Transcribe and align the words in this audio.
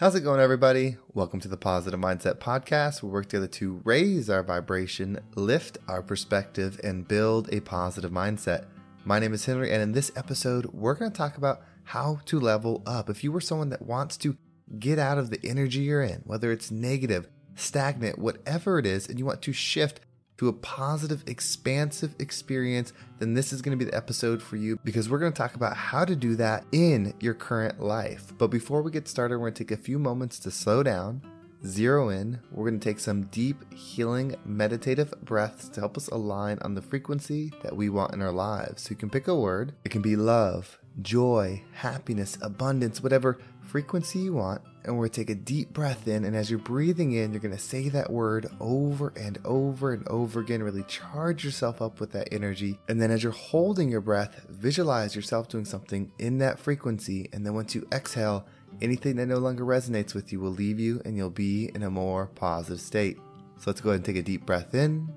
How's 0.00 0.14
it 0.14 0.22
going, 0.22 0.40
everybody? 0.40 0.96
Welcome 1.12 1.40
to 1.40 1.48
the 1.48 1.58
Positive 1.58 2.00
Mindset 2.00 2.36
Podcast. 2.36 3.02
We 3.02 3.10
work 3.10 3.26
together 3.26 3.48
to 3.48 3.82
raise 3.84 4.30
our 4.30 4.42
vibration, 4.42 5.20
lift 5.34 5.76
our 5.88 6.00
perspective, 6.00 6.80
and 6.82 7.06
build 7.06 7.52
a 7.52 7.60
positive 7.60 8.10
mindset. 8.10 8.64
My 9.04 9.18
name 9.18 9.34
is 9.34 9.44
Henry, 9.44 9.70
and 9.70 9.82
in 9.82 9.92
this 9.92 10.10
episode, 10.16 10.64
we're 10.72 10.94
going 10.94 11.10
to 11.10 11.16
talk 11.18 11.36
about 11.36 11.60
how 11.84 12.20
to 12.24 12.40
level 12.40 12.82
up. 12.86 13.10
If 13.10 13.22
you 13.22 13.30
were 13.30 13.42
someone 13.42 13.68
that 13.68 13.82
wants 13.82 14.16
to 14.16 14.38
get 14.78 14.98
out 14.98 15.18
of 15.18 15.28
the 15.28 15.40
energy 15.44 15.80
you're 15.80 16.02
in, 16.02 16.22
whether 16.24 16.50
it's 16.50 16.70
negative, 16.70 17.28
stagnant, 17.54 18.18
whatever 18.18 18.78
it 18.78 18.86
is, 18.86 19.06
and 19.06 19.18
you 19.18 19.26
want 19.26 19.42
to 19.42 19.52
shift 19.52 20.00
to 20.40 20.48
a 20.48 20.52
positive, 20.54 21.22
expansive 21.26 22.14
experience, 22.18 22.94
then 23.18 23.34
this 23.34 23.52
is 23.52 23.60
going 23.60 23.78
to 23.78 23.84
be 23.84 23.90
the 23.90 23.94
episode 23.94 24.42
for 24.42 24.56
you 24.56 24.80
because 24.84 25.06
we're 25.06 25.18
going 25.18 25.30
to 25.30 25.36
talk 25.36 25.54
about 25.54 25.76
how 25.76 26.02
to 26.02 26.16
do 26.16 26.34
that 26.34 26.64
in 26.72 27.12
your 27.20 27.34
current 27.34 27.78
life. 27.78 28.32
But 28.38 28.46
before 28.46 28.80
we 28.80 28.90
get 28.90 29.06
started, 29.06 29.36
we're 29.36 29.50
going 29.50 29.52
to 29.52 29.64
take 29.64 29.78
a 29.78 29.82
few 29.82 29.98
moments 29.98 30.38
to 30.38 30.50
slow 30.50 30.82
down, 30.82 31.20
zero 31.66 32.08
in. 32.08 32.40
We're 32.50 32.70
going 32.70 32.80
to 32.80 32.88
take 32.88 33.00
some 33.00 33.24
deep, 33.24 33.70
healing, 33.74 34.34
meditative 34.46 35.12
breaths 35.22 35.68
to 35.68 35.80
help 35.80 35.98
us 35.98 36.08
align 36.08 36.58
on 36.62 36.74
the 36.74 36.80
frequency 36.80 37.52
that 37.62 37.76
we 37.76 37.90
want 37.90 38.14
in 38.14 38.22
our 38.22 38.32
lives. 38.32 38.84
So 38.84 38.92
you 38.92 38.96
can 38.96 39.10
pick 39.10 39.28
a 39.28 39.36
word, 39.36 39.74
it 39.84 39.90
can 39.90 40.00
be 40.00 40.16
love, 40.16 40.78
joy, 41.02 41.62
happiness, 41.74 42.38
abundance, 42.40 43.02
whatever 43.02 43.38
frequency 43.70 44.18
you 44.18 44.34
want. 44.34 44.62
And 44.84 44.96
we're 44.96 45.08
to 45.08 45.14
take 45.14 45.30
a 45.30 45.34
deep 45.34 45.72
breath 45.72 46.08
in. 46.08 46.24
And 46.24 46.34
as 46.34 46.50
you're 46.50 46.58
breathing 46.58 47.12
in, 47.12 47.32
you're 47.32 47.40
going 47.40 47.54
to 47.54 47.60
say 47.60 47.88
that 47.90 48.10
word 48.10 48.48
over 48.60 49.12
and 49.14 49.38
over 49.44 49.92
and 49.92 50.06
over 50.08 50.40
again. 50.40 50.62
Really 50.62 50.82
charge 50.84 51.44
yourself 51.44 51.80
up 51.80 52.00
with 52.00 52.12
that 52.12 52.32
energy. 52.32 52.78
And 52.88 53.00
then 53.00 53.10
as 53.10 53.22
you're 53.22 53.32
holding 53.32 53.90
your 53.90 54.00
breath, 54.00 54.44
visualize 54.48 55.14
yourself 55.14 55.48
doing 55.48 55.66
something 55.66 56.10
in 56.18 56.38
that 56.38 56.58
frequency. 56.58 57.28
And 57.32 57.44
then 57.44 57.54
once 57.54 57.74
you 57.74 57.86
exhale, 57.92 58.46
anything 58.80 59.16
that 59.16 59.26
no 59.26 59.38
longer 59.38 59.64
resonates 59.64 60.14
with 60.14 60.32
you 60.32 60.40
will 60.40 60.50
leave 60.50 60.80
you 60.80 61.02
and 61.04 61.16
you'll 61.16 61.30
be 61.30 61.70
in 61.74 61.82
a 61.82 61.90
more 61.90 62.26
positive 62.34 62.80
state. 62.80 63.18
So 63.58 63.64
let's 63.66 63.82
go 63.82 63.90
ahead 63.90 63.98
and 63.98 64.04
take 64.06 64.16
a 64.16 64.22
deep 64.22 64.46
breath 64.46 64.74
in. 64.74 65.14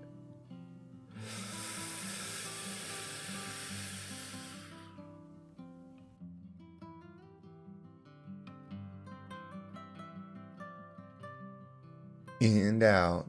And 12.43 12.83
out. 12.83 13.25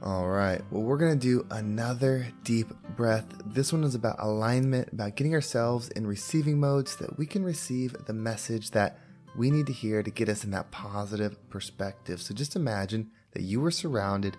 All 0.00 0.28
right, 0.28 0.62
well, 0.70 0.82
we're 0.82 0.96
to 0.98 1.16
do 1.16 1.46
another 1.50 2.28
deep 2.44 2.68
breath. 2.96 3.26
This 3.44 3.72
one 3.72 3.84
is 3.84 3.94
about 3.94 4.16
alignment, 4.20 4.92
about 4.92 5.16
getting 5.16 5.34
ourselves 5.34 5.88
in 5.90 6.06
receiving 6.06 6.58
mode 6.58 6.88
so 6.88 7.04
that 7.04 7.18
we 7.18 7.26
can 7.26 7.44
receive 7.44 7.94
the 8.06 8.14
message 8.14 8.70
that 8.70 9.00
we 9.36 9.50
need 9.50 9.66
to 9.66 9.72
hear 9.72 10.02
to 10.02 10.10
get 10.10 10.30
us 10.30 10.44
in 10.44 10.50
that 10.52 10.70
positive 10.70 11.36
perspective. 11.50 12.22
So 12.22 12.32
just 12.32 12.56
imagine 12.56 13.10
that 13.32 13.42
you 13.42 13.60
were 13.60 13.70
surrounded 13.70 14.38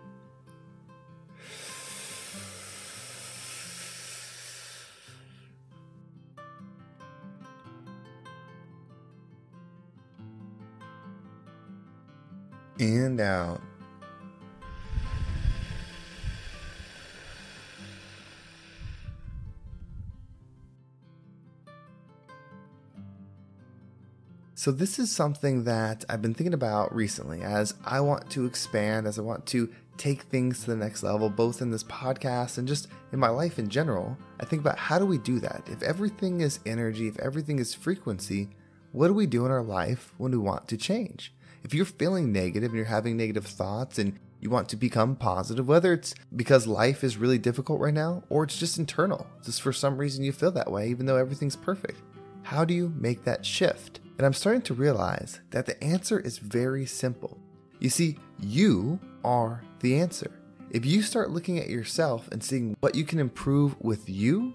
And 12.79 13.19
out. 13.19 13.61
So, 24.61 24.71
this 24.71 24.99
is 24.99 25.11
something 25.11 25.63
that 25.63 26.05
I've 26.07 26.21
been 26.21 26.35
thinking 26.35 26.53
about 26.53 26.93
recently 26.93 27.41
as 27.41 27.73
I 27.83 27.99
want 28.01 28.29
to 28.29 28.45
expand, 28.45 29.07
as 29.07 29.17
I 29.17 29.23
want 29.23 29.47
to 29.47 29.67
take 29.97 30.21
things 30.21 30.61
to 30.61 30.69
the 30.69 30.75
next 30.75 31.01
level, 31.01 31.31
both 31.31 31.63
in 31.63 31.71
this 31.71 31.83
podcast 31.83 32.59
and 32.59 32.67
just 32.67 32.87
in 33.11 33.17
my 33.17 33.29
life 33.29 33.57
in 33.57 33.69
general. 33.69 34.15
I 34.39 34.45
think 34.45 34.61
about 34.61 34.77
how 34.77 34.99
do 34.99 35.05
we 35.07 35.17
do 35.17 35.39
that? 35.39 35.63
If 35.65 35.81
everything 35.81 36.41
is 36.41 36.59
energy, 36.63 37.07
if 37.07 37.17
everything 37.17 37.57
is 37.57 37.73
frequency, 37.73 38.49
what 38.91 39.07
do 39.07 39.15
we 39.15 39.25
do 39.25 39.47
in 39.47 39.51
our 39.51 39.63
life 39.63 40.13
when 40.19 40.31
we 40.31 40.37
want 40.37 40.67
to 40.67 40.77
change? 40.77 41.33
If 41.63 41.73
you're 41.73 41.85
feeling 41.85 42.31
negative 42.31 42.71
and 42.71 42.77
you're 42.77 42.85
having 42.85 43.17
negative 43.17 43.45
thoughts 43.45 43.99
and 43.99 44.19
you 44.39 44.49
want 44.49 44.69
to 44.69 44.75
become 44.75 45.15
positive, 45.15 45.67
whether 45.67 45.93
it's 45.93 46.15
because 46.35 46.65
life 46.65 47.03
is 47.03 47.17
really 47.17 47.37
difficult 47.37 47.79
right 47.79 47.93
now 47.93 48.23
or 48.29 48.43
it's 48.43 48.57
just 48.57 48.79
internal, 48.79 49.27
just 49.43 49.61
for 49.61 49.71
some 49.71 49.97
reason 49.97 50.23
you 50.23 50.31
feel 50.31 50.51
that 50.51 50.71
way, 50.71 50.89
even 50.89 51.05
though 51.05 51.17
everything's 51.17 51.55
perfect. 51.55 52.01
How 52.43 52.65
do 52.65 52.73
you 52.73 52.91
make 52.97 53.23
that 53.23 53.45
shift? 53.45 53.99
And 54.17 54.25
I'm 54.25 54.33
starting 54.33 54.63
to 54.63 54.73
realize 54.73 55.39
that 55.51 55.65
the 55.65 55.81
answer 55.83 56.19
is 56.19 56.39
very 56.39 56.85
simple. 56.85 57.37
You 57.79 57.89
see, 57.89 58.17
you 58.39 58.99
are 59.23 59.63
the 59.79 59.99
answer. 59.99 60.31
If 60.71 60.85
you 60.85 61.01
start 61.01 61.31
looking 61.31 61.59
at 61.59 61.69
yourself 61.69 62.27
and 62.31 62.43
seeing 62.43 62.75
what 62.79 62.95
you 62.95 63.03
can 63.03 63.19
improve 63.19 63.79
with 63.81 64.09
you, 64.09 64.53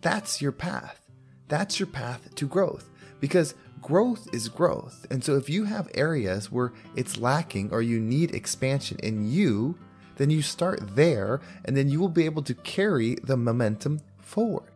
that's 0.00 0.40
your 0.40 0.52
path. 0.52 1.00
That's 1.48 1.78
your 1.78 1.86
path 1.88 2.34
to 2.34 2.46
growth. 2.46 2.88
Because 3.20 3.54
growth 3.86 4.28
is 4.34 4.48
growth. 4.48 5.06
And 5.12 5.22
so 5.22 5.36
if 5.36 5.48
you 5.48 5.62
have 5.62 5.88
areas 5.94 6.50
where 6.50 6.72
it's 6.96 7.18
lacking 7.18 7.70
or 7.70 7.82
you 7.82 8.00
need 8.00 8.34
expansion 8.34 8.98
in 9.00 9.30
you, 9.30 9.78
then 10.16 10.28
you 10.28 10.42
start 10.42 10.96
there 10.96 11.40
and 11.64 11.76
then 11.76 11.88
you 11.88 12.00
will 12.00 12.08
be 12.08 12.24
able 12.24 12.42
to 12.42 12.54
carry 12.54 13.14
the 13.22 13.36
momentum 13.36 14.00
forward. 14.18 14.72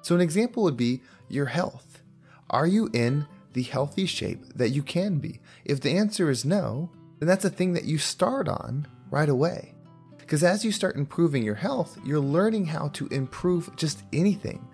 So, 0.00 0.14
an 0.14 0.22
example 0.22 0.62
would 0.62 0.78
be 0.78 1.02
your 1.28 1.44
health. 1.44 2.00
Are 2.48 2.66
you 2.66 2.88
in 2.94 3.26
the 3.52 3.64
healthy 3.64 4.06
shape 4.06 4.42
that 4.54 4.70
you 4.70 4.82
can 4.82 5.18
be? 5.18 5.40
If 5.66 5.80
the 5.82 5.98
answer 5.98 6.30
is 6.30 6.46
no, 6.46 6.90
then 7.18 7.28
that's 7.28 7.44
a 7.44 7.50
thing 7.50 7.74
that 7.74 7.84
you 7.84 7.98
start 7.98 8.48
on 8.48 8.86
right 9.10 9.28
away. 9.28 9.74
Because 10.16 10.42
as 10.42 10.64
you 10.64 10.72
start 10.72 10.96
improving 10.96 11.42
your 11.42 11.54
health, 11.54 11.98
you're 12.02 12.18
learning 12.18 12.64
how 12.64 12.88
to 12.94 13.08
improve 13.08 13.76
just 13.76 14.04
anything. 14.14 14.66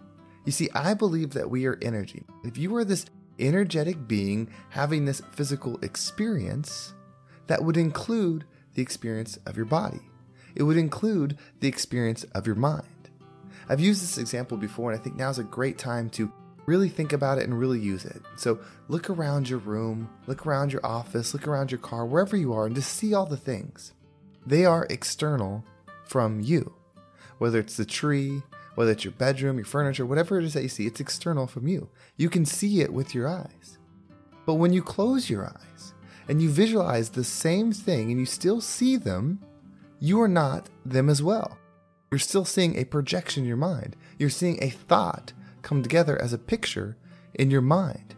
You 0.44 0.52
see, 0.52 0.70
I 0.76 0.94
believe 0.94 1.30
that 1.32 1.50
we 1.50 1.66
are 1.66 1.78
energy. 1.82 2.22
If 2.44 2.56
you 2.56 2.74
are 2.76 2.84
this 2.84 3.06
energetic 3.40 4.06
being 4.06 4.50
having 4.70 5.04
this 5.04 5.22
physical 5.32 5.78
experience 5.82 6.94
that 7.46 7.64
would 7.64 7.76
include 7.76 8.44
the 8.74 8.82
experience 8.82 9.38
of 9.46 9.56
your 9.56 9.66
body. 9.66 10.00
It 10.54 10.62
would 10.62 10.76
include 10.76 11.38
the 11.60 11.68
experience 11.68 12.24
of 12.34 12.46
your 12.46 12.56
mind. 12.56 12.86
I've 13.68 13.80
used 13.80 14.02
this 14.02 14.18
example 14.18 14.56
before, 14.56 14.90
and 14.90 15.00
I 15.00 15.02
think 15.02 15.16
now 15.16 15.30
is 15.30 15.38
a 15.38 15.44
great 15.44 15.78
time 15.78 16.10
to 16.10 16.32
really 16.66 16.88
think 16.88 17.12
about 17.12 17.38
it 17.38 17.44
and 17.44 17.58
really 17.58 17.80
use 17.80 18.04
it. 18.04 18.22
So 18.36 18.60
look 18.88 19.10
around 19.10 19.48
your 19.48 19.58
room, 19.58 20.10
look 20.26 20.46
around 20.46 20.72
your 20.72 20.84
office, 20.84 21.34
look 21.34 21.48
around 21.48 21.70
your 21.70 21.80
car, 21.80 22.06
wherever 22.06 22.36
you 22.36 22.52
are, 22.52 22.66
and 22.66 22.74
just 22.74 22.92
see 22.92 23.14
all 23.14 23.26
the 23.26 23.36
things. 23.36 23.92
They 24.46 24.64
are 24.64 24.86
external 24.90 25.64
from 26.04 26.40
you. 26.40 26.74
Whether 27.38 27.58
it's 27.58 27.76
the 27.76 27.84
tree, 27.84 28.42
whether 28.80 28.92
it's 28.92 29.04
your 29.04 29.12
bedroom, 29.12 29.58
your 29.58 29.66
furniture, 29.66 30.06
whatever 30.06 30.38
it 30.38 30.44
is 30.46 30.54
that 30.54 30.62
you 30.62 30.68
see, 30.70 30.86
it's 30.86 31.00
external 31.00 31.46
from 31.46 31.68
you. 31.68 31.90
You 32.16 32.30
can 32.30 32.46
see 32.46 32.80
it 32.80 32.90
with 32.90 33.14
your 33.14 33.28
eyes. 33.28 33.76
But 34.46 34.54
when 34.54 34.72
you 34.72 34.82
close 34.82 35.28
your 35.28 35.44
eyes 35.44 35.92
and 36.30 36.40
you 36.40 36.48
visualize 36.48 37.10
the 37.10 37.22
same 37.22 37.72
thing 37.72 38.10
and 38.10 38.18
you 38.18 38.24
still 38.24 38.62
see 38.62 38.96
them, 38.96 39.38
you 39.98 40.18
are 40.22 40.28
not 40.28 40.70
them 40.86 41.10
as 41.10 41.22
well. 41.22 41.58
You're 42.10 42.20
still 42.20 42.46
seeing 42.46 42.78
a 42.78 42.86
projection 42.86 43.42
in 43.42 43.48
your 43.48 43.58
mind. 43.58 43.96
You're 44.18 44.30
seeing 44.30 44.58
a 44.64 44.70
thought 44.70 45.34
come 45.60 45.82
together 45.82 46.18
as 46.18 46.32
a 46.32 46.38
picture 46.38 46.96
in 47.34 47.50
your 47.50 47.60
mind. 47.60 48.14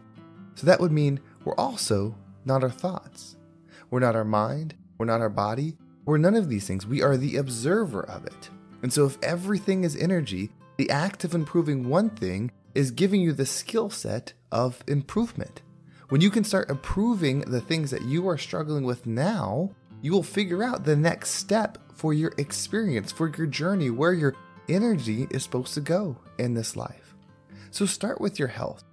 So 0.55 0.65
that 0.65 0.79
would 0.79 0.93
mean 0.93 1.19
we're 1.43 1.55
also 1.55 2.15
not 2.45 2.63
our 2.63 2.69
thoughts. 2.69 3.35
We're 3.89 3.99
not 3.99 4.15
our 4.15 4.23
mind. 4.23 4.75
We're 4.97 5.07
not 5.07 5.19
our 5.19 5.29
body. 5.29 5.75
We're 6.05 6.19
none 6.19 6.35
of 6.35 6.47
these 6.47 6.65
things. 6.65 6.87
We 6.87 7.03
are 7.03 7.17
the 7.17 7.35
observer 7.35 8.05
of 8.05 8.25
it. 8.25 8.49
And 8.83 8.93
so, 8.93 9.05
if 9.05 9.17
everything 9.23 9.83
is 9.83 9.95
energy, 9.95 10.51
the 10.77 10.91
act 10.91 11.23
of 11.23 11.33
improving 11.33 11.89
one 11.89 12.11
thing 12.11 12.51
is 12.75 12.91
giving 12.91 13.21
you 13.21 13.33
the 13.33 13.45
skill 13.45 13.89
set 13.89 14.33
of 14.51 14.83
improvement. 14.87 15.61
When 16.09 16.21
you 16.21 16.29
can 16.29 16.43
start 16.43 16.69
improving 16.69 17.39
the 17.39 17.61
things 17.61 17.89
that 17.89 18.03
you 18.03 18.27
are 18.27 18.37
struggling 18.37 18.83
with 18.83 19.07
now, 19.07 19.71
you 20.01 20.11
will 20.11 20.21
figure 20.21 20.63
out 20.63 20.83
the 20.83 20.95
next 20.95 21.31
step 21.31 21.77
for 21.95 22.13
your 22.13 22.33
experience, 22.37 23.11
for 23.11 23.31
your 23.35 23.47
journey, 23.47 23.89
where 23.89 24.13
your 24.13 24.35
energy 24.69 25.27
is 25.31 25.43
supposed 25.43 25.73
to 25.73 25.81
go 25.81 26.17
in 26.37 26.53
this 26.53 26.75
life. 26.75 27.15
So 27.71 27.85
start 27.85 28.21
with 28.21 28.37
your 28.37 28.49
health. 28.49 28.83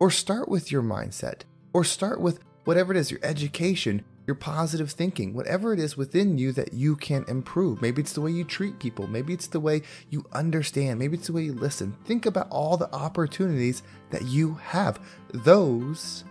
Or 0.00 0.10
start 0.12 0.48
with 0.48 0.70
your 0.70 0.82
mindset, 0.82 1.42
or 1.72 1.82
start 1.82 2.20
with 2.20 2.38
whatever 2.64 2.92
it 2.92 2.98
is 2.98 3.10
your 3.10 3.18
education, 3.24 4.04
your 4.28 4.34
positive 4.34 4.90
thinking, 4.90 5.32
whatever 5.32 5.72
it 5.72 5.80
is 5.80 5.96
within 5.96 6.36
you 6.36 6.52
that 6.52 6.74
you 6.74 6.94
can 6.94 7.24
improve. 7.28 7.80
Maybe 7.80 8.02
it's 8.02 8.12
the 8.12 8.20
way 8.20 8.30
you 8.30 8.44
treat 8.44 8.78
people, 8.78 9.06
maybe 9.06 9.32
it's 9.32 9.46
the 9.46 9.58
way 9.58 9.80
you 10.10 10.26
understand, 10.32 10.98
maybe 10.98 11.16
it's 11.16 11.28
the 11.28 11.32
way 11.32 11.44
you 11.44 11.54
listen. 11.54 11.96
Think 12.04 12.26
about 12.26 12.50
all 12.50 12.76
the 12.76 12.94
opportunities 12.94 13.82
that 14.10 14.26
you 14.26 14.54
have. 14.56 15.00
Those 15.32 16.24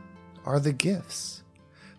are 0.46 0.60
the 0.60 0.74
gifts. 0.74 1.42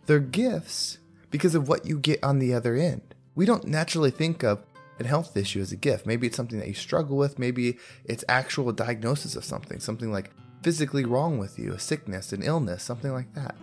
They're 0.07 0.21
gifts 0.21 0.99
because 1.33 1.57
of 1.57 1.69
what 1.69 1.85
you 1.85 1.99
get 1.99 2.23
on 2.23 2.39
the 2.39 2.55
other 2.55 2.77
end. 2.77 3.17
We 3.35 3.45
don't 3.45 3.67
naturally 3.67 4.13
think 4.13 4.45
of 4.45 4.65
a 5.01 5.07
health 5.07 5.37
issue 5.37 5.61
as 5.61 5.73
a 5.73 5.77
gift. 5.77 6.07
Maybe 6.07 6.29
it's 6.29 6.37
something 6.37 6.61
that 6.61 6.69
you 6.69 6.75
struggle 6.75 7.17
with, 7.17 7.41
maybe 7.41 7.77
it's 8.05 8.25
actual 8.29 8.71
diagnosis 8.71 9.35
of 9.35 9.45
something, 9.45 9.81
something 9.81 10.13
like 10.13 10.31
physically 10.63 11.05
wrong 11.05 11.39
with 11.39 11.59
you, 11.59 11.73
a 11.73 11.81
sickness, 11.81 12.33
an 12.33 12.45
illness, 12.45 12.85
something 12.85 13.13
like 13.13 13.35
that. 13.35 13.57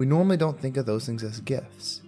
We 0.00 0.06
normally 0.06 0.38
don't 0.38 0.58
think 0.58 0.78
of 0.78 0.86
those 0.86 1.04
things 1.04 1.22
as 1.22 1.40
gifts. 1.40 2.00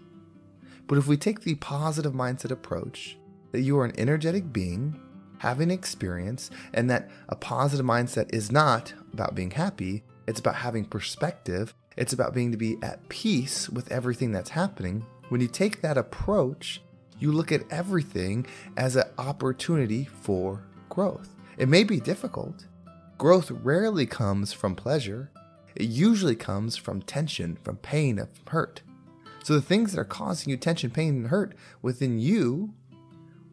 But 0.87 0.97
if 0.97 1.07
we 1.07 1.19
take 1.19 1.43
the 1.43 1.57
positive 1.57 2.15
mindset 2.15 2.51
approach 2.51 3.19
that 3.51 3.61
you 3.61 3.79
are 3.79 3.85
an 3.85 3.93
energetic 3.99 4.51
being, 4.51 4.99
having 5.37 5.71
experience, 5.71 6.51
and 6.73 6.89
that 6.89 7.11
a 7.29 7.37
positive 7.37 7.85
mindset 7.85 8.33
is 8.33 8.51
not 8.51 8.95
about 9.13 9.35
being 9.35 9.51
happy, 9.51 10.05
it's 10.27 10.41
about 10.41 10.55
having 10.55 10.87
perspective, 10.87 11.75
it's 11.99 12.15
about 12.15 12.33
being 12.33 12.51
to 12.51 12.57
be 12.57 12.79
at 12.83 13.07
peace 13.11 13.69
with 13.69 13.93
everything 13.93 14.33
that's 14.33 14.49
happening. 14.49 15.05
When 15.29 15.43
you 15.43 15.49
take 15.49 15.83
that 15.83 15.99
approach, 15.99 16.81
you 17.19 17.31
look 17.31 17.53
at 17.53 17.71
everything 17.71 18.47
as 18.79 18.97
an 18.97 19.05
opportunity 19.19 20.09
for 20.23 20.65
growth. 20.89 21.29
It 21.59 21.69
may 21.69 21.85
be 21.85 22.01
difficult. 22.01 22.65
Growth 23.19 23.51
rarely 23.51 24.07
comes 24.07 24.55
from 24.55 24.75
pleasure. 24.75 25.31
It 25.75 25.89
usually 25.89 26.37
comes 26.37 26.77
from 26.77 27.03
tension, 27.03 27.57
from 27.63 27.77
pain, 27.77 28.17
from 28.19 28.29
hurt. 28.49 28.83
So 29.45 29.55
the 29.55 29.63
things 29.63 29.93
that 29.93 30.01
are 30.01 30.05
causing 30.05 30.51
you 30.51 30.57
tension, 30.57 30.91
pain, 30.91 31.17
and 31.17 31.27
hurt 31.29 31.55
within 31.81 32.19
you 32.19 32.75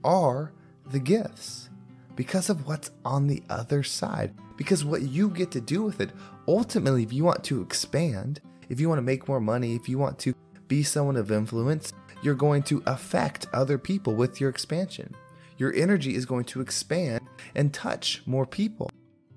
are 0.04 0.54
the 0.86 1.00
gifts 1.00 1.69
because 2.16 2.50
of 2.50 2.68
what's 2.68 2.92
on 3.06 3.27
the 3.27 3.42
other 3.50 3.81
side. 3.81 4.33
Because 4.57 4.83
what 4.83 5.04
you 5.04 5.30
get 5.30 5.51
to 5.51 5.62
do 5.62 5.83
with 5.83 6.01
it, 6.01 6.12
ultimately, 6.48 7.04
if 7.04 7.13
you 7.13 7.24
want 7.24 7.44
to 7.45 7.62
expand, 7.62 8.42
if 8.68 8.80
you 8.80 8.89
want 8.89 9.00
to 9.00 9.04
make 9.04 9.27
more 9.27 9.39
money, 9.39 9.75
if 9.75 9.88
you 9.88 9.98
want 9.98 10.19
to 10.19 10.33
be 10.68 10.83
someone 10.83 11.16
of 11.16 11.31
influence, 11.31 11.94
you're 12.21 12.36
going 12.36 12.63
to 12.63 12.83
affect 12.86 13.48
other 13.54 13.77
people 13.77 14.13
with 14.13 14.42
your 14.42 14.50
expansion. 14.50 15.16
Your 15.57 15.74
energy 15.74 16.16
is 16.16 16.25
going 16.25 16.45
to 16.45 16.62
expand 16.62 17.21
and 17.56 17.74
touch 17.74 18.21
more 18.25 18.45
people. 18.45 18.92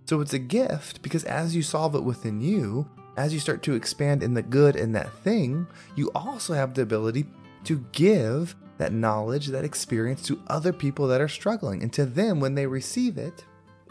So 0.05 0.21
it's 0.21 0.35
a 0.35 0.39
gift 0.39 1.03
because 1.03 1.25
as 1.25 1.55
you 1.55 1.63
solve 1.63 1.95
it 1.95 2.05
within 2.05 2.41
you, 2.41 2.89
as 3.17 3.33
you 3.33 3.41
start 3.41 3.63
to 3.65 3.75
expand 3.75 4.23
in 4.23 4.35
the 4.35 4.43
good 4.43 4.77
in 4.77 4.93
that 4.93 5.13
thing, 5.19 5.67
you 5.97 6.11
also 6.15 6.55
have 6.55 6.75
the 6.75 6.83
ability 6.83 7.27
to 7.65 7.85
give 7.93 8.57
that 8.79 8.93
knowledge, 8.93 9.49
that 9.49 9.65
experience 9.65 10.23
to 10.23 10.43
other 10.49 10.73
people 10.73 11.07
that 11.07 11.21
are 11.21 11.29
struggling. 11.29 11.83
And 11.83 11.93
to 11.93 12.05
them, 12.05 12.41
when 12.41 12.55
they 12.55 12.67
receive 12.67 13.17
it, 13.17 13.45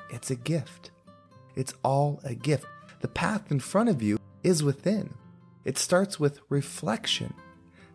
it's 0.10 0.32
a 0.32 0.36
gift. 0.36 0.92
It's 1.56 1.74
all 1.84 2.20
a 2.24 2.36
gift. 2.36 2.66
The 3.00 3.08
path 3.08 3.52
in 3.52 3.60
front 3.60 3.90
of 3.90 4.02
you 4.02 4.18
is 4.44 4.64
within. 4.64 5.14
It 5.64 5.78
starts 5.78 6.20
with 6.20 6.42
reflection. 6.50 7.34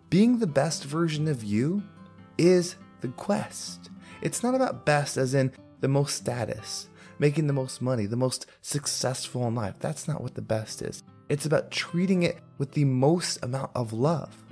Being 0.08 0.38
the 0.38 0.46
best 0.46 0.84
version 0.84 1.28
of 1.28 1.42
you 1.42 1.82
is 2.38 2.76
the 3.00 3.08
quest. 3.08 3.90
It's 4.22 4.42
not 4.42 4.54
about 4.54 4.86
best 4.86 5.16
as 5.16 5.34
in 5.34 5.52
the 5.80 5.88
most 5.88 6.16
status, 6.16 6.88
making 7.18 7.46
the 7.46 7.52
most 7.52 7.80
money, 7.80 8.06
the 8.06 8.16
most 8.16 8.46
successful 8.62 9.46
in 9.46 9.54
life. 9.54 9.74
That's 9.78 10.06
not 10.06 10.22
what 10.22 10.34
the 10.34 10.42
best 10.42 10.82
is. 10.82 11.02
It's 11.28 11.46
about 11.46 11.70
treating 11.70 12.22
it 12.22 12.38
with 12.58 12.72
the 12.72 12.84
most 12.84 13.38
amount 13.42 13.70
of 13.74 13.92
love. 13.92 14.44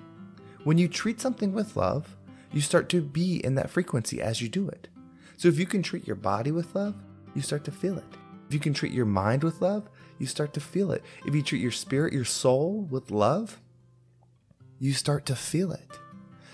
When 0.65 0.79
you 0.79 0.89
treat 0.89 1.21
something 1.21 1.53
with 1.53 1.77
love, 1.77 2.17
you 2.53 2.61
start 2.61 2.89
to 2.91 3.03
be 3.03 3.45
in 3.45 3.55
that 3.57 3.71
frequency 3.71 4.23
as 4.23 4.41
you 4.41 4.49
do 4.49 4.69
it. 4.69 4.89
So 5.37 5.49
if 5.49 5.59
you 5.59 5.67
can 5.67 5.83
treat 5.83 6.07
your 6.07 6.17
body 6.17 6.51
with 6.51 6.75
love, 6.75 6.95
you 7.35 7.43
start 7.43 7.65
to 7.65 7.73
feel 7.73 7.99
it. 7.99 8.05
If 8.49 8.55
you 8.55 8.61
can 8.61 8.75
treat 8.75 8.93
your 8.93 9.07
mind 9.07 9.43
with 9.43 9.61
love, 9.61 9.89
you 10.19 10.27
start 10.27 10.53
to 10.55 10.61
feel 10.61 10.93
it. 10.93 11.03
If 11.27 11.35
you 11.35 11.43
treat 11.43 11.61
your 11.61 11.71
spirit, 11.71 12.13
your 12.13 12.25
soul 12.25 12.87
with 12.91 13.11
love, 13.11 13.61
you 14.79 14.93
start 14.93 15.27
to 15.27 15.37
feel 15.37 15.73
it. 15.73 15.99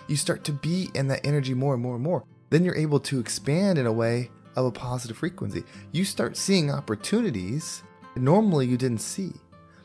You 0.08 0.16
start 0.16 0.44
to 0.44 0.52
be 0.52 0.90
in 0.94 1.08
that 1.08 1.24
energy 1.24 1.54
more 1.54 1.74
and 1.74 1.82
more 1.82 1.94
and 1.94 2.02
more. 2.02 2.24
Then 2.50 2.64
you're 2.64 2.76
able 2.76 3.00
to 3.00 3.20
expand 3.20 3.78
in 3.78 3.86
a 3.86 3.92
way 3.92 4.30
of 4.56 4.66
a 4.66 4.70
positive 4.70 5.16
frequency. 5.16 5.64
You 5.92 6.04
start 6.04 6.36
seeing 6.36 6.70
opportunities 6.70 7.82
normally 8.16 8.66
you 8.66 8.76
didn't 8.76 9.00
see 9.00 9.32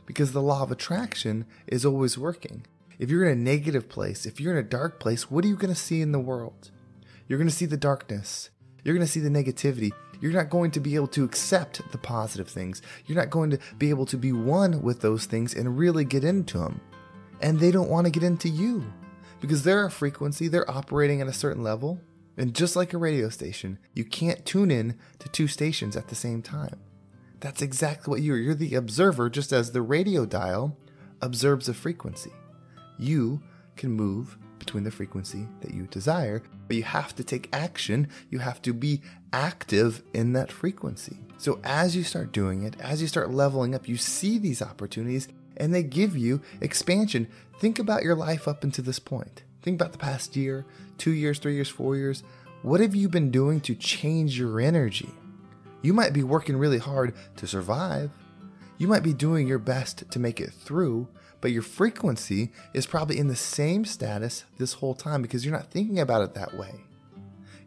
because 0.05 0.31
the 0.31 0.41
law 0.41 0.63
of 0.63 0.71
attraction 0.71 1.45
is 1.67 1.85
always 1.85 2.17
working. 2.17 2.65
If 2.99 3.09
you're 3.09 3.25
in 3.25 3.37
a 3.37 3.41
negative 3.41 3.89
place, 3.89 4.25
if 4.25 4.39
you're 4.39 4.53
in 4.53 4.65
a 4.65 4.67
dark 4.67 4.99
place, 4.99 5.29
what 5.29 5.43
are 5.43 5.47
you 5.47 5.55
going 5.55 5.73
to 5.73 5.79
see 5.79 6.01
in 6.01 6.11
the 6.11 6.19
world? 6.19 6.71
You're 7.27 7.39
going 7.39 7.49
to 7.49 7.55
see 7.55 7.65
the 7.65 7.77
darkness. 7.77 8.49
You're 8.83 8.95
going 8.95 9.05
to 9.05 9.11
see 9.11 9.19
the 9.19 9.29
negativity. 9.29 9.91
You're 10.21 10.31
not 10.31 10.49
going 10.49 10.71
to 10.71 10.79
be 10.79 10.95
able 10.95 11.07
to 11.07 11.23
accept 11.23 11.81
the 11.91 11.97
positive 11.97 12.47
things. 12.47 12.81
You're 13.05 13.17
not 13.17 13.29
going 13.29 13.49
to 13.49 13.59
be 13.77 13.89
able 13.89 14.05
to 14.07 14.17
be 14.17 14.31
one 14.31 14.81
with 14.81 15.01
those 15.01 15.25
things 15.25 15.53
and 15.53 15.77
really 15.77 16.05
get 16.05 16.23
into 16.23 16.59
them. 16.59 16.79
And 17.41 17.59
they 17.59 17.71
don't 17.71 17.89
want 17.89 18.05
to 18.05 18.11
get 18.11 18.23
into 18.23 18.47
you 18.47 18.85
because 19.41 19.63
they're 19.63 19.85
a 19.85 19.91
frequency, 19.91 20.47
they're 20.47 20.69
operating 20.69 21.19
at 21.19 21.27
a 21.27 21.33
certain 21.33 21.63
level. 21.63 21.99
And 22.37 22.53
just 22.53 22.75
like 22.75 22.93
a 22.93 22.97
radio 22.97 23.29
station, 23.29 23.79
you 23.93 24.03
can't 24.03 24.45
tune 24.45 24.71
in 24.71 24.97
to 25.19 25.29
two 25.29 25.47
stations 25.47 25.95
at 25.95 26.09
the 26.09 26.15
same 26.15 26.41
time. 26.41 26.79
That's 27.39 27.61
exactly 27.61 28.11
what 28.11 28.21
you 28.21 28.33
are. 28.33 28.37
You're 28.37 28.55
the 28.55 28.75
observer, 28.75 29.29
just 29.29 29.53
as 29.53 29.71
the 29.71 29.81
radio 29.81 30.25
dial 30.25 30.77
observes 31.21 31.69
a 31.69 31.73
frequency. 31.73 32.31
You 32.97 33.41
can 33.75 33.91
move 33.91 34.37
between 34.59 34.83
the 34.83 34.91
frequency 34.91 35.47
that 35.61 35.73
you 35.73 35.83
desire, 35.87 36.41
but 36.67 36.77
you 36.77 36.83
have 36.83 37.15
to 37.15 37.23
take 37.23 37.49
action. 37.53 38.07
You 38.29 38.39
have 38.39 38.61
to 38.63 38.73
be 38.73 39.01
active 39.31 40.01
in 40.13 40.33
that 40.33 40.51
frequency. 40.51 41.17
So 41.37 41.59
as 41.63 41.95
you 41.95 42.03
start 42.03 42.31
doing 42.31 42.63
it, 42.63 42.75
as 42.79 43.01
you 43.01 43.07
start 43.07 43.31
leveling 43.31 43.75
up, 43.75 43.87
you 43.87 43.97
see 43.97 44.37
these 44.37 44.61
opportunities 44.61 45.27
and 45.57 45.73
they 45.73 45.83
give 45.83 46.17
you 46.17 46.41
expansion. 46.61 47.27
Think 47.59 47.79
about 47.79 48.03
your 48.03 48.15
life 48.15 48.47
up 48.47 48.63
until 48.63 48.85
this 48.85 48.99
point. 48.99 49.43
Think 49.65 49.81
about 49.81 49.93
the 49.93 49.97
past 49.97 50.35
year, 50.35 50.63
two 50.99 51.13
years, 51.13 51.39
three 51.39 51.55
years, 51.55 51.69
four 51.69 51.95
years. 51.95 52.21
What 52.61 52.81
have 52.81 52.93
you 52.93 53.09
been 53.09 53.31
doing 53.31 53.59
to 53.61 53.73
change 53.73 54.37
your 54.37 54.61
energy? 54.61 55.09
You 55.81 55.91
might 55.91 56.13
be 56.13 56.21
working 56.21 56.55
really 56.55 56.77
hard 56.77 57.15
to 57.37 57.47
survive. 57.47 58.11
You 58.77 58.87
might 58.87 59.01
be 59.01 59.11
doing 59.11 59.47
your 59.47 59.57
best 59.57 60.11
to 60.11 60.19
make 60.19 60.39
it 60.39 60.53
through, 60.53 61.07
but 61.41 61.49
your 61.49 61.63
frequency 61.63 62.51
is 62.75 62.85
probably 62.85 63.17
in 63.17 63.27
the 63.27 63.35
same 63.35 63.85
status 63.85 64.43
this 64.59 64.73
whole 64.73 64.93
time 64.93 65.23
because 65.23 65.43
you're 65.43 65.57
not 65.57 65.71
thinking 65.71 65.99
about 65.99 66.21
it 66.21 66.35
that 66.35 66.55
way. 66.55 66.81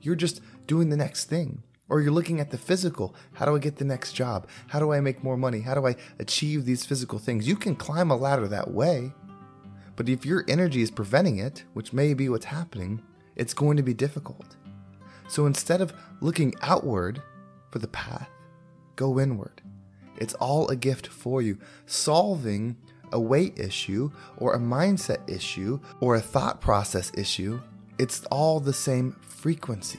You're 0.00 0.14
just 0.14 0.40
doing 0.68 0.90
the 0.90 0.96
next 0.96 1.24
thing. 1.24 1.64
Or 1.88 2.00
you're 2.00 2.12
looking 2.12 2.38
at 2.38 2.52
the 2.52 2.58
physical. 2.58 3.12
How 3.32 3.44
do 3.44 3.56
I 3.56 3.58
get 3.58 3.74
the 3.74 3.84
next 3.84 4.12
job? 4.12 4.46
How 4.68 4.78
do 4.78 4.92
I 4.92 5.00
make 5.00 5.24
more 5.24 5.36
money? 5.36 5.62
How 5.62 5.74
do 5.74 5.84
I 5.84 5.96
achieve 6.20 6.64
these 6.64 6.86
physical 6.86 7.18
things? 7.18 7.48
You 7.48 7.56
can 7.56 7.74
climb 7.74 8.12
a 8.12 8.16
ladder 8.16 8.46
that 8.46 8.70
way. 8.70 9.12
But 9.98 10.08
if 10.08 10.24
your 10.24 10.44
energy 10.46 10.80
is 10.80 10.92
preventing 10.92 11.38
it, 11.38 11.64
which 11.74 11.92
may 11.92 12.14
be 12.14 12.28
what's 12.28 12.44
happening, 12.44 13.02
it's 13.34 13.52
going 13.52 13.76
to 13.78 13.82
be 13.82 13.94
difficult. 13.94 14.54
So 15.26 15.44
instead 15.44 15.80
of 15.80 15.92
looking 16.20 16.54
outward 16.62 17.20
for 17.72 17.80
the 17.80 17.88
path, 17.88 18.30
go 18.94 19.18
inward. 19.18 19.60
It's 20.16 20.34
all 20.34 20.68
a 20.68 20.76
gift 20.76 21.08
for 21.08 21.42
you. 21.42 21.58
Solving 21.86 22.76
a 23.10 23.18
weight 23.18 23.58
issue 23.58 24.12
or 24.36 24.54
a 24.54 24.60
mindset 24.60 25.28
issue 25.28 25.80
or 26.00 26.14
a 26.14 26.20
thought 26.20 26.60
process 26.60 27.10
issue, 27.16 27.60
it's 27.98 28.24
all 28.26 28.60
the 28.60 28.72
same 28.72 29.16
frequency. 29.20 29.98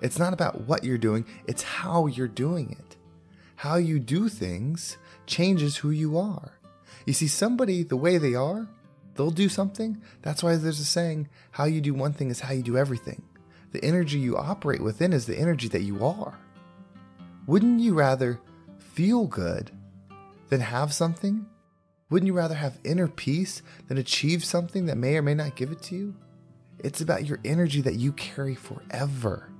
It's 0.00 0.20
not 0.20 0.32
about 0.32 0.60
what 0.60 0.84
you're 0.84 0.96
doing, 0.96 1.26
it's 1.48 1.64
how 1.64 2.06
you're 2.06 2.28
doing 2.28 2.70
it. 2.70 2.96
How 3.56 3.78
you 3.78 3.98
do 3.98 4.28
things 4.28 4.96
changes 5.26 5.78
who 5.78 5.90
you 5.90 6.16
are. 6.16 6.52
You 7.04 7.14
see, 7.14 7.26
somebody, 7.26 7.82
the 7.82 7.96
way 7.96 8.18
they 8.18 8.36
are, 8.36 8.68
they'll 9.18 9.30
do 9.30 9.50
something. 9.50 10.00
That's 10.22 10.42
why 10.42 10.56
there's 10.56 10.80
a 10.80 10.84
saying 10.86 11.28
how 11.50 11.64
you 11.66 11.82
do 11.82 11.92
one 11.92 12.14
thing 12.14 12.30
is 12.30 12.40
how 12.40 12.54
you 12.54 12.62
do 12.62 12.78
everything. 12.78 13.22
The 13.72 13.84
energy 13.84 14.18
you 14.18 14.38
operate 14.38 14.80
within 14.80 15.12
is 15.12 15.26
the 15.26 15.38
energy 15.38 15.68
that 15.68 15.82
you 15.82 16.02
are. 16.02 16.38
Wouldn't 17.46 17.80
you 17.80 17.92
rather 17.92 18.40
feel 18.78 19.26
good 19.26 19.70
than 20.48 20.60
have 20.60 20.94
something 20.94 21.44
wouldn't 22.10 22.26
you 22.26 22.32
rather 22.32 22.54
have 22.54 22.78
inner 22.84 23.06
peace 23.06 23.60
than 23.86 23.98
achieve 23.98 24.44
something 24.44 24.86
that 24.86 24.96
may 24.96 25.16
or 25.16 25.22
may 25.22 25.34
not 25.34 25.56
give 25.56 25.70
it 25.70 25.82
to 25.82 25.94
you? 25.94 26.14
It's 26.78 27.00
about 27.00 27.26
your 27.26 27.38
energy 27.44 27.82
that 27.82 27.96
you 27.96 28.12
carry 28.12 28.54
forever. 28.54 29.50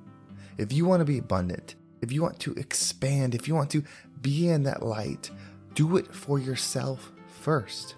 If 0.56 0.72
you 0.72 0.86
want 0.86 1.00
to 1.00 1.04
be 1.04 1.18
abundant, 1.18 1.74
if 2.00 2.10
you 2.10 2.22
want 2.22 2.40
to 2.40 2.54
expand, 2.54 3.34
if 3.34 3.48
you 3.48 3.54
want 3.54 3.70
to 3.70 3.82
be 4.22 4.48
in 4.48 4.62
that 4.62 4.82
light, 4.82 5.30
do 5.74 5.96
it 5.98 6.14
for 6.14 6.38
yourself 6.38 7.12
first. 7.42 7.96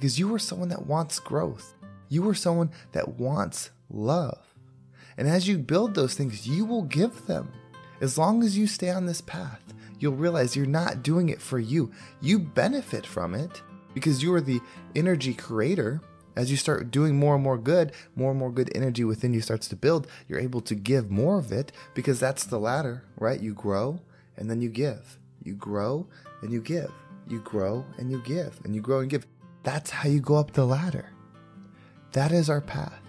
Because 0.00 0.18
you 0.18 0.34
are 0.34 0.38
someone 0.38 0.70
that 0.70 0.86
wants 0.86 1.18
growth. 1.18 1.74
You 2.08 2.26
are 2.30 2.34
someone 2.34 2.70
that 2.92 3.18
wants 3.18 3.68
love. 3.90 4.54
And 5.18 5.28
as 5.28 5.46
you 5.46 5.58
build 5.58 5.94
those 5.94 6.14
things, 6.14 6.48
you 6.48 6.64
will 6.64 6.84
give 6.84 7.26
them. 7.26 7.52
As 8.00 8.16
long 8.16 8.42
as 8.42 8.56
you 8.56 8.66
stay 8.66 8.88
on 8.88 9.04
this 9.04 9.20
path, 9.20 9.62
you'll 9.98 10.14
realize 10.14 10.56
you're 10.56 10.64
not 10.64 11.02
doing 11.02 11.28
it 11.28 11.42
for 11.42 11.58
you. 11.58 11.92
You 12.22 12.38
benefit 12.38 13.04
from 13.04 13.34
it 13.34 13.60
because 13.92 14.22
you 14.22 14.32
are 14.32 14.40
the 14.40 14.62
energy 14.96 15.34
creator. 15.34 16.00
As 16.34 16.50
you 16.50 16.56
start 16.56 16.90
doing 16.90 17.18
more 17.18 17.34
and 17.34 17.44
more 17.44 17.58
good, 17.58 17.92
more 18.16 18.30
and 18.30 18.40
more 18.40 18.50
good 18.50 18.74
energy 18.74 19.04
within 19.04 19.34
you 19.34 19.42
starts 19.42 19.68
to 19.68 19.76
build, 19.76 20.06
you're 20.28 20.40
able 20.40 20.62
to 20.62 20.74
give 20.74 21.10
more 21.10 21.38
of 21.38 21.52
it 21.52 21.72
because 21.92 22.18
that's 22.18 22.44
the 22.44 22.58
ladder, 22.58 23.04
right? 23.18 23.38
You 23.38 23.52
grow 23.52 24.00
and 24.38 24.50
then 24.50 24.62
you 24.62 24.70
give. 24.70 25.18
You 25.44 25.52
grow 25.52 26.06
and 26.40 26.50
you 26.50 26.62
give. 26.62 26.90
You 27.28 27.40
grow 27.40 27.84
and 27.98 28.10
you 28.10 28.22
give. 28.24 28.58
And 28.64 28.74
you 28.74 28.80
grow 28.80 29.00
and 29.00 29.10
give. 29.10 29.26
That's 29.62 29.90
how 29.90 30.08
you 30.08 30.20
go 30.20 30.36
up 30.36 30.52
the 30.52 30.66
ladder. 30.66 31.10
That 32.12 32.32
is 32.32 32.48
our 32.50 32.60
path. 32.60 33.00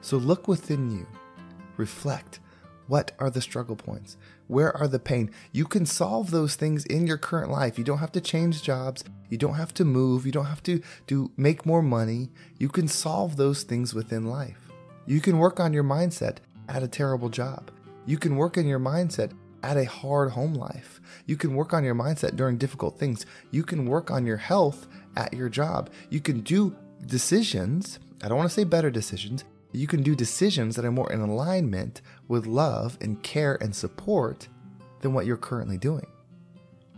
So 0.00 0.16
look 0.16 0.48
within 0.48 0.90
you, 0.90 1.06
reflect. 1.76 2.40
What 2.88 3.12
are 3.18 3.30
the 3.30 3.40
struggle 3.40 3.76
points? 3.76 4.16
Where 4.48 4.76
are 4.76 4.88
the 4.88 4.98
pain? 4.98 5.30
You 5.52 5.64
can 5.64 5.86
solve 5.86 6.30
those 6.30 6.56
things 6.56 6.84
in 6.86 7.06
your 7.06 7.16
current 7.16 7.50
life. 7.50 7.78
You 7.78 7.84
don't 7.84 7.98
have 7.98 8.12
to 8.12 8.20
change 8.20 8.62
jobs. 8.62 9.04
You 9.30 9.38
don't 9.38 9.54
have 9.54 9.72
to 9.74 9.84
move. 9.84 10.26
You 10.26 10.32
don't 10.32 10.46
have 10.46 10.62
to 10.64 10.82
do 11.06 11.30
make 11.36 11.64
more 11.64 11.82
money. 11.82 12.30
You 12.58 12.68
can 12.68 12.88
solve 12.88 13.36
those 13.36 13.62
things 13.62 13.94
within 13.94 14.26
life. 14.26 14.58
You 15.06 15.20
can 15.20 15.38
work 15.38 15.58
on 15.58 15.72
your 15.72 15.84
mindset 15.84 16.38
at 16.68 16.82
a 16.82 16.88
terrible 16.88 17.28
job. 17.28 17.70
You 18.04 18.18
can 18.18 18.36
work 18.36 18.58
on 18.58 18.66
your 18.66 18.80
mindset 18.80 19.32
at 19.62 19.76
a 19.76 19.84
hard 19.84 20.32
home 20.32 20.54
life. 20.54 21.00
You 21.26 21.36
can 21.36 21.54
work 21.54 21.72
on 21.72 21.84
your 21.84 21.94
mindset 21.94 22.36
during 22.36 22.58
difficult 22.58 22.98
things. 22.98 23.26
You 23.50 23.62
can 23.62 23.86
work 23.86 24.10
on 24.10 24.26
your 24.26 24.36
health 24.36 24.86
at 25.16 25.32
your 25.32 25.48
job. 25.48 25.90
You 26.10 26.20
can 26.20 26.40
do 26.40 26.76
decisions. 27.06 27.98
I 28.22 28.28
don't 28.28 28.38
want 28.38 28.48
to 28.50 28.54
say 28.54 28.64
better 28.64 28.90
decisions. 28.90 29.44
You 29.72 29.86
can 29.86 30.02
do 30.02 30.14
decisions 30.14 30.76
that 30.76 30.84
are 30.84 30.92
more 30.92 31.10
in 31.12 31.20
alignment 31.20 32.02
with 32.28 32.46
love 32.46 32.98
and 33.00 33.22
care 33.22 33.56
and 33.60 33.74
support 33.74 34.48
than 35.00 35.14
what 35.14 35.26
you're 35.26 35.36
currently 35.36 35.78
doing. 35.78 36.06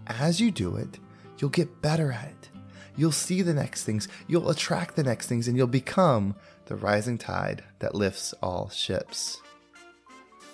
As 0.06 0.40
you 0.40 0.50
do 0.50 0.76
it, 0.76 0.99
you'll 1.38 1.50
get 1.50 1.80
better 1.80 2.12
at 2.12 2.28
it. 2.28 2.50
You'll 2.97 3.12
see 3.12 3.42
the 3.42 3.54
next 3.54 3.85
things, 3.85 4.09
you'll 4.28 4.50
attract 4.50 4.94
the 4.94 5.02
next 5.02 5.26
things, 5.26 5.49
and 5.49 5.56
you'll 5.56 5.66
become 5.66 6.37
the 6.66 6.76
rising 6.76 7.18
tide 7.18 7.64
that 7.80 7.94
lifts 7.94 8.35
all 8.40 8.68
ships. 8.71 9.40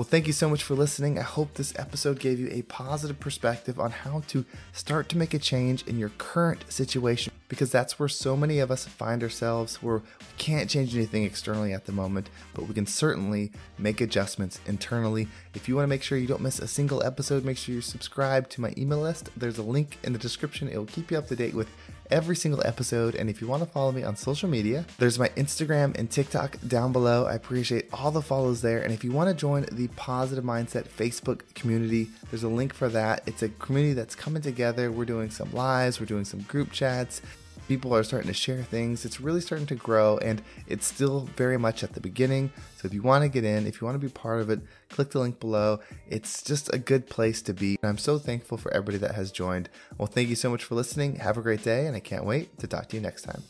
Well, 0.00 0.08
thank 0.08 0.26
you 0.26 0.32
so 0.32 0.48
much 0.48 0.62
for 0.62 0.74
listening. 0.74 1.18
I 1.18 1.22
hope 1.22 1.52
this 1.52 1.78
episode 1.78 2.20
gave 2.20 2.40
you 2.40 2.48
a 2.50 2.62
positive 2.62 3.20
perspective 3.20 3.78
on 3.78 3.90
how 3.90 4.22
to 4.28 4.46
start 4.72 5.10
to 5.10 5.18
make 5.18 5.34
a 5.34 5.38
change 5.38 5.86
in 5.86 5.98
your 5.98 6.08
current 6.16 6.64
situation 6.72 7.34
because 7.50 7.70
that's 7.70 7.98
where 7.98 8.08
so 8.08 8.34
many 8.34 8.60
of 8.60 8.70
us 8.70 8.86
find 8.86 9.22
ourselves 9.22 9.82
where 9.82 9.98
we 9.98 10.26
can't 10.38 10.70
change 10.70 10.96
anything 10.96 11.24
externally 11.24 11.74
at 11.74 11.84
the 11.84 11.92
moment, 11.92 12.30
but 12.54 12.66
we 12.66 12.72
can 12.72 12.86
certainly 12.86 13.52
make 13.76 14.00
adjustments 14.00 14.58
internally. 14.64 15.28
If 15.52 15.68
you 15.68 15.76
want 15.76 15.84
to 15.84 15.90
make 15.90 16.02
sure 16.02 16.16
you 16.16 16.26
don't 16.26 16.40
miss 16.40 16.60
a 16.60 16.66
single 16.66 17.02
episode, 17.02 17.44
make 17.44 17.58
sure 17.58 17.74
you're 17.74 17.82
subscribed 17.82 18.50
to 18.52 18.62
my 18.62 18.72
email 18.78 19.00
list. 19.00 19.28
There's 19.36 19.58
a 19.58 19.62
link 19.62 19.98
in 20.02 20.14
the 20.14 20.18
description. 20.18 20.70
It 20.70 20.78
will 20.78 20.86
keep 20.86 21.10
you 21.10 21.18
up 21.18 21.26
to 21.26 21.36
date 21.36 21.52
with 21.52 21.68
every 22.10 22.36
single 22.36 22.62
episode. 22.64 23.14
And 23.14 23.30
if 23.30 23.40
you 23.40 23.46
want 23.46 23.62
to 23.62 23.68
follow 23.68 23.92
me 23.92 24.02
on 24.02 24.16
social 24.16 24.48
media, 24.48 24.84
there's 24.98 25.18
my 25.18 25.28
Instagram 25.30 25.96
and 25.98 26.10
TikTok 26.10 26.58
down 26.66 26.92
below. 26.92 27.26
I 27.26 27.34
appreciate 27.34 27.88
all 27.92 28.10
the 28.10 28.22
follows 28.22 28.62
there. 28.62 28.82
And 28.82 28.92
if 28.92 29.04
you 29.04 29.12
want 29.12 29.28
to 29.28 29.34
join 29.34 29.66
the 29.72 29.88
Positive 29.96 30.44
Mindset 30.44 30.88
Facebook 30.88 31.42
community, 31.54 32.08
there's 32.30 32.42
a 32.42 32.48
link 32.48 32.74
for 32.74 32.88
that. 32.88 33.22
It's 33.26 33.42
a 33.42 33.48
community 33.48 33.94
that's 33.94 34.14
coming 34.14 34.42
together. 34.42 34.90
We're 34.90 35.04
doing 35.04 35.30
some 35.30 35.52
lives, 35.52 36.00
we're 36.00 36.06
doing 36.06 36.24
some 36.24 36.40
group 36.40 36.72
chats. 36.72 37.22
People 37.70 37.94
are 37.94 38.02
starting 38.02 38.26
to 38.26 38.34
share 38.34 38.64
things. 38.64 39.04
It's 39.04 39.20
really 39.20 39.40
starting 39.40 39.68
to 39.68 39.76
grow, 39.76 40.18
and 40.18 40.42
it's 40.66 40.84
still 40.84 41.28
very 41.36 41.56
much 41.56 41.84
at 41.84 41.92
the 41.92 42.00
beginning. 42.00 42.50
So, 42.76 42.86
if 42.86 42.92
you 42.92 43.00
want 43.00 43.22
to 43.22 43.28
get 43.28 43.44
in, 43.44 43.64
if 43.64 43.80
you 43.80 43.84
want 43.84 43.94
to 43.94 44.04
be 44.04 44.12
part 44.12 44.40
of 44.40 44.50
it, 44.50 44.58
click 44.88 45.12
the 45.12 45.20
link 45.20 45.38
below. 45.38 45.78
It's 46.08 46.42
just 46.42 46.74
a 46.74 46.78
good 46.78 47.08
place 47.08 47.40
to 47.42 47.54
be. 47.54 47.78
I'm 47.84 47.96
so 47.96 48.18
thankful 48.18 48.58
for 48.58 48.74
everybody 48.74 48.98
that 48.98 49.14
has 49.14 49.30
joined. 49.30 49.68
Well, 49.98 50.08
thank 50.08 50.28
you 50.28 50.34
so 50.34 50.50
much 50.50 50.64
for 50.64 50.74
listening. 50.74 51.14
Have 51.20 51.38
a 51.38 51.42
great 51.42 51.62
day, 51.62 51.86
and 51.86 51.94
I 51.94 52.00
can't 52.00 52.24
wait 52.24 52.58
to 52.58 52.66
talk 52.66 52.88
to 52.88 52.96
you 52.96 53.02
next 53.02 53.22
time. 53.22 53.44